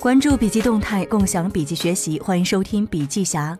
[0.00, 3.56] 关注笔记动态，共享笔记学习，欢迎收听笔记侠。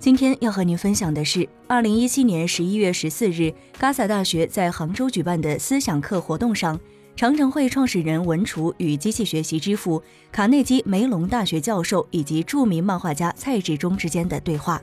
[0.00, 6.76] 今天要和您分享的是，二零一七年十一月十四日，嘎萨大学在杭州举办的思想课活动上，
[7.14, 10.02] 长城会创始人文厨与机器学习之父、
[10.32, 14.82] 卡内基梅隆大学教授以及著名漫画家蔡志忠之间的对话。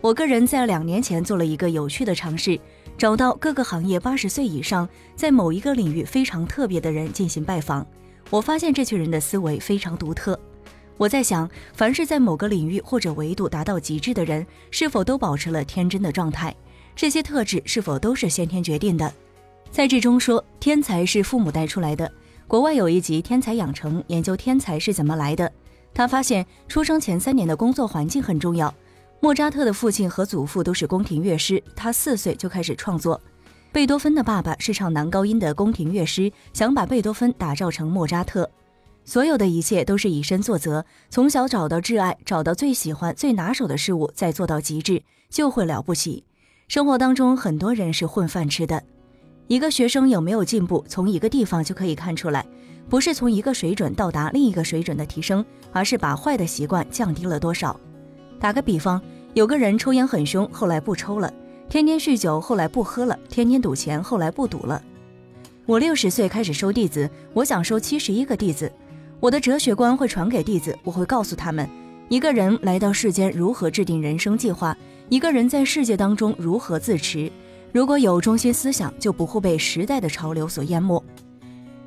[0.00, 2.56] 我个人在两年前做了一个有趣的尝试，
[2.96, 7.84] 找到各个行业八十岁以上，在某一个领域非常特别的人进行拜访。
[8.30, 10.38] 我发现这群人的思维非常独特。
[10.96, 16.54] 我在想，凡是在某个领域或者维度达到极致的人，是否都保持了天真的状态？
[16.94, 19.12] 这些特质是否都是先天决定的？
[19.70, 22.10] 蔡志忠说，天才是父母带出来的。
[22.48, 25.52] 国外有一集《天才养成》，研究天才是怎么来的。
[25.92, 28.72] 他发现，出生前三年的工作环境很重要。
[29.20, 33.20] 莫扎特的父亲和祖父都是宫廷乐师，他四岁就开始创作。
[33.76, 38.50] 贝多芬的爸爸是唱男高音的宫廷乐师，想把贝多芬打造成莫扎特。
[39.04, 46.24] 所有的一切都是以身作则，从小找到挚爱，找到最喜欢、最拿手的事物，再做到极致，就会了不起。
[46.68, 48.82] 生活当中很多人是混饭吃的。
[49.46, 52.46] 一个学生有没有进步，从一个地方就可以看出来，
[52.88, 57.78] 不是从一个水准到达另一个水准的提升，而是把坏的习惯降低了多少。
[58.40, 58.98] 打个比方，
[59.34, 61.30] 有个人抽烟很凶，后来不抽了。
[61.68, 64.80] 天天酗酒，后来不喝了；天天赌钱，后来不赌了。
[65.66, 68.70] 我六十岁开始收弟子，我想收七十一个弟子。
[69.18, 71.68] 我的哲学观会传给弟子，我会告诉他们：
[72.08, 74.76] 一个人来到世间如何制定人生计划，
[75.08, 77.30] 一个人在世界当中如何自持。
[77.72, 81.02] 如果有中心思想，就不会被时代的潮流所淹没。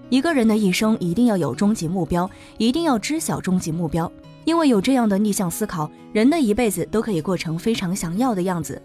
[0.09, 4.11] 一个人的一生一定要有终极目标，一定要知晓终极目标，
[4.43, 8.79] 因为有这样的逆向思考，人的一辈子都可以过成非常想要的样子。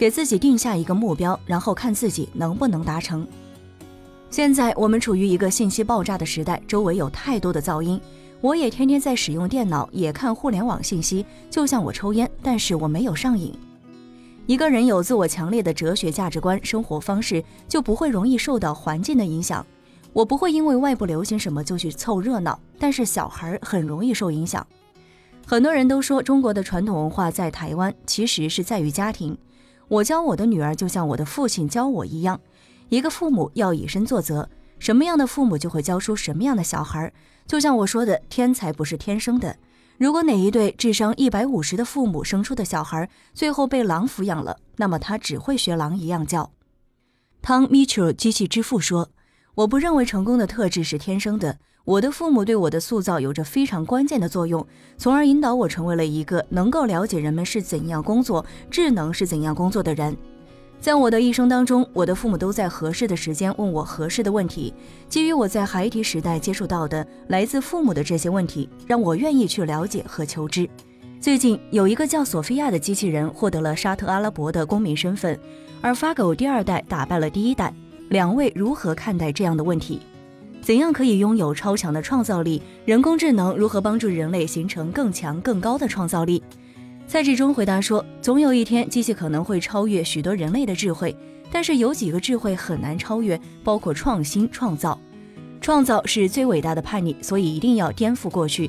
[0.00, 3.28] 给自己定下一个目标，然后看自己能不能达成。
[4.30, 8.00] 现在我们处于一个信息爆炸的时代，周围有太多的噪音。
[8.40, 13.52] 我也天天在使用电脑，也看互联网信息，就像我抽烟，但是我没有上瘾。
[14.46, 19.66] 一个人有自我强烈的哲学价值观、生活方式，就不会容易受到环境的影响。
[20.14, 24.66] 我不会因为外部流行什么就去凑热闹，但是小孩很容易受影响。
[25.46, 29.36] 很多人都说中国的传统文化在台湾，其实是在于家庭。
[29.90, 32.40] 我教我的女儿，就像我的父亲教我一样。
[32.90, 37.12] 一个父母要以身作则，什么样的父母就会教出什么样的小孩。
[37.44, 39.56] 就像我说的，天才不是天生的。
[39.98, 46.52] 如果哪一对智商一百五十的父母生出的小孩，最后被狼抚养了，那么他只会学狼一样叫。
[47.42, 49.10] 汤米切机器之父说
[49.60, 54.66] ：“我不认为成功的特质是天生的。”我的父母对我的塑造有着非常关键的作用，
[54.96, 60.16] 从而引导我成为了一个能够了解人们是怎样工作、智能是怎样工作的人。
[60.80, 64.72] 在我的一生当中，我的父母都在合适的时间问我合适的问题。
[65.08, 70.68] 基于我在孩提时代接触到的来自父母的这些问题，让我愿意去了解和求知。
[71.20, 75.38] 最近有一个叫索菲亚的机器人获得了沙特阿拉伯的公民身份，
[75.82, 77.74] 而发狗第二代打败了第一代。
[78.10, 80.00] 两位如何看待这样的问题？
[80.60, 82.60] 怎样可以拥有超强的创造力？
[82.84, 86.42] 人工智能如何帮助人类形成更强更高的创造力？
[87.06, 91.16] 蔡志忠回答说：“总有一天，机器可能会超越许多人类的智慧，
[91.52, 94.98] 但是有几个智慧很难超越，包括创新、创造。
[95.60, 98.68] 创造是最伟大的叛逆，所以一定要颠覆过去。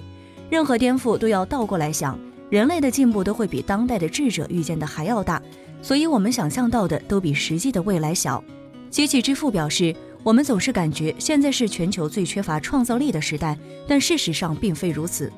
[0.52, 2.18] 任何颠覆都要倒过来想，
[2.52, 5.42] 人类的进步都会比当代的智者预见的还要大，
[5.82, 8.44] 所以我们想象到的都比实际的未来小。”
[8.92, 9.96] 机器之父表示。
[10.24, 13.58] 我们总是感觉现在是全球最缺乏创造力的时代，
[13.88, 15.34] 但事实上并非如此。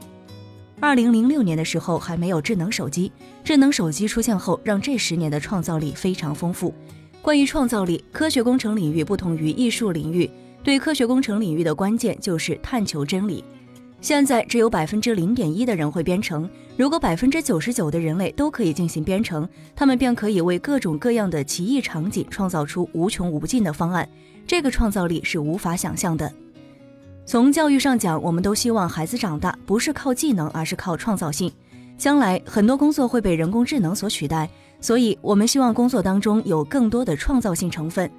[0.81, 3.09] 二零零六年的时候还没有智能手机，
[3.45, 6.73] 智能手机出现后，让这十年的创造力非常丰富。
[7.21, 10.29] 关于创造力，科学工程领域不同于艺术领域，
[10.65, 13.41] 对科学工程领域的关键就是探求真理。
[14.03, 24.07] 现在只有百分之零点一的人会编程，如果百分之九十九的人类都可以进行编程，他们便可以为各种各样的奇异场景创造出无穷无尽的方案。
[24.45, 26.29] 这个创造力是无法想象的。
[27.25, 31.49] 从教育上讲，我们都希望孩子长大不是靠技能，而是靠创造性。
[31.97, 34.49] 将来很多工作会被人工智能所取代，
[34.81, 38.11] 所以我们希望工作当中有更多的创造性成分。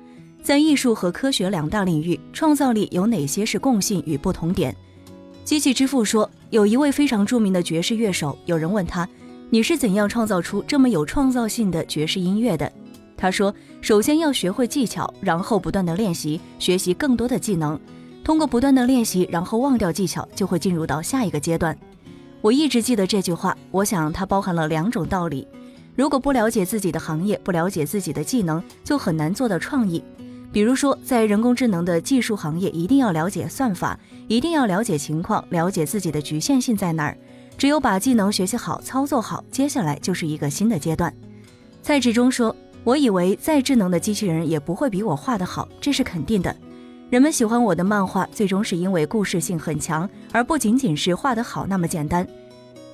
[0.43, 4.75] 在艺术和科学两大领域，创造力有哪些是共性与不同点？
[5.44, 9.06] 机器之父说，有一位非常著名的爵士乐手，有人问他
[9.50, 12.73] ：“你是怎样创造出这么有创造性的爵士音乐的？”
[13.14, 17.79] 他说：“首先要学会技巧，然后不断的练习，学习更多的技能。
[18.25, 21.76] 通过不断的练习，然后忘掉技巧，就会进入到下一个阶段。”
[22.40, 25.47] 我一直记得这句话，我想它包含了两种道理：
[25.94, 30.00] 如果不了解自己的行业，不了解自己的技能，就很难做到创意；
[30.55, 33.99] 比如说，在人工智能的技术行业，一定要了解算法，
[34.29, 37.19] 一定要了解情况，了解自己的局限性在哪儿。
[37.59, 41.12] 只有把技能学习好、操作好，接下来就是一个新的阶段。
[41.83, 42.55] 蔡志忠说
[42.85, 46.55] ：“我以为再智能的机器人也不会比我画得好，这是肯定的。
[47.11, 52.25] 人们喜欢我的漫画，最终是因为故事性很强，而不仅仅是画得好那么简单。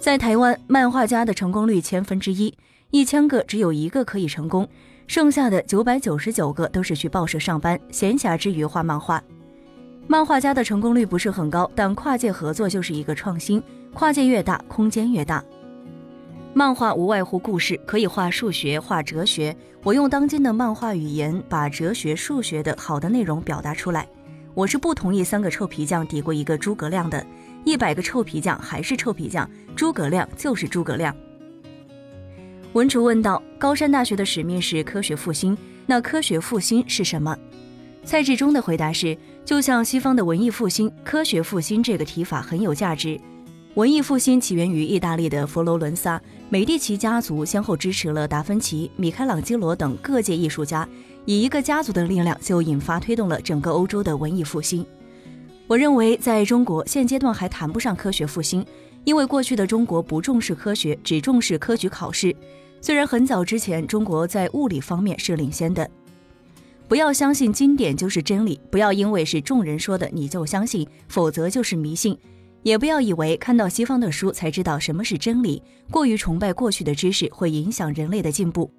[0.00, 2.54] 在台湾，漫画家的成功率千分之一，
[2.90, 4.68] 一千个只有一个可以成功，
[5.06, 9.22] 剩下的九百九十九个都是去报社上班，闲暇之余画漫画。
[10.08, 13.62] 漫画家的成功率不是很高，但跨界合作就是一个创新。”
[13.94, 15.44] 跨界越大，空间越大。
[16.54, 19.56] 漫画无外乎故事，可以画数学、画哲学。
[19.82, 24.08] 我用当今的漫画语言，把哲学、数学的好的内容表达出来。
[24.54, 27.24] 我是不同意三个臭皮匠抵过一个诸葛亮的，
[27.64, 31.14] 一百个臭皮匠还是臭皮匠，诸葛亮就是诸葛亮。
[32.72, 37.36] 文竹问道：高山大学的使命是科学复兴，那科学复兴是什么？
[38.04, 43.20] 蔡志忠的回答是：就像西方的文艺复兴，科学复兴这个提法很有价值。
[43.74, 50.88] 文艺复兴起源于意大利的佛罗伦萨，美第奇家族先后支持了达芬奇、米开朗基罗等各界艺术家，
[51.24, 54.86] 以一个家族的力量就引发推动了整个欧洲的文艺复兴。
[55.66, 58.64] 我认为，在中国现阶段还谈不上科学复兴，
[59.04, 62.34] 因为过去的中国不重视科学，只重视科举考试。
[62.80, 65.88] 虽然很早之前中国在物理方面是领先的，
[66.88, 72.16] 不要相信经典就是真理，不要因为是众人说的你就相信，否则就是迷信。
[72.62, 78.70] 也不要以为看到西方的书才知道什么是真理，过于崇拜过去的知识会影响人类的进步。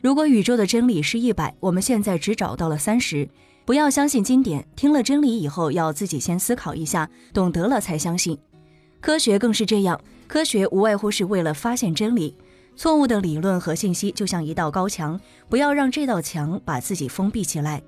[0.00, 3.28] 如果宇宙的真理是一百，我们现在只找到了三十。
[3.64, 8.38] 不要相信经典，听了真理以后要自己先思考一下，懂得了才相信。
[9.00, 12.34] 科学更是这样，科学无外乎是为了发现真理。
[12.76, 15.18] 错误的理论和信息就像一道高墙，
[15.48, 17.82] 不要让这道墙把自己封闭起来。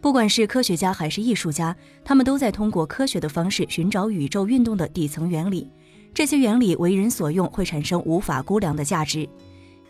[0.00, 1.74] 不管是科学家还是艺术家，
[2.04, 5.70] 他们都在通过科学的方式寻找宇宙运动的底层原理。
[6.12, 9.28] 这些原理为人所用，会产生无法估量的价值。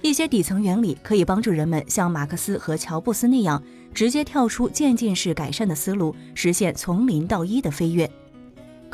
[0.02, 3.62] 一些底层原理可以帮助人们像马克思和乔布斯那样，
[3.93, 8.08] 直接跳出渐进式改善的思路，实现从零到一的飞跃。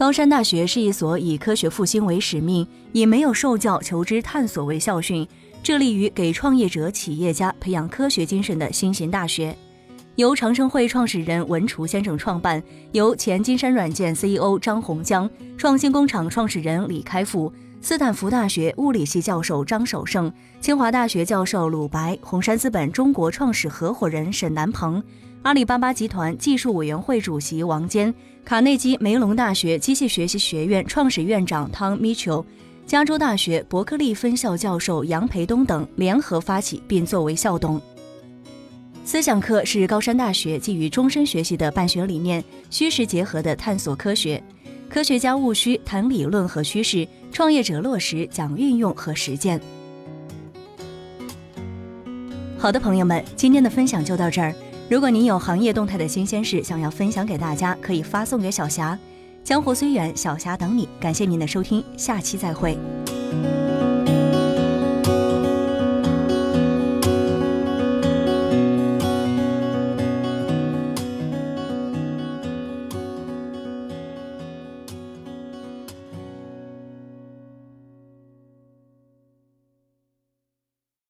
[0.03, 5.25] 高山大学是一所以科学复兴为使命，以没有受教、求知、探索为校训，
[5.63, 9.57] 致力于给创业者、企业家培养科学精神的新型大学。
[10.17, 12.61] 由长生会创始人文厨先生创办，
[12.91, 25.01] 由前金山软件 CEO 张洪江、创新工厂创始人李开复、斯坦福大学物理系教授张守胜、清华大学教授鲁白、红杉资本中国创始合伙人沈南鹏、
[25.43, 32.45] 阿里巴巴集团技术委员会主席王坚、卡内基梅隆大学机器学习学院创始院长汤米丘、
[32.87, 37.81] 加州大学伯克利分校教授杨培东等联合发起并作为校董。
[39.05, 44.41] 思想课是高山大学基于终身学习的办学理念，虚实结合的探索科学。
[44.89, 49.61] 科学家务虚谈理论和趋势，创业者落实讲运用和实践。
[52.57, 54.55] 好的，朋友们，今天的分享就到这儿。
[54.93, 58.99] 如果您有行业动态的新鲜事想要分享给大家，可以发送给小霞。
[59.43, 60.87] 江湖虽远，小霞等你。
[61.01, 62.77] 感谢您的收听，下期再会。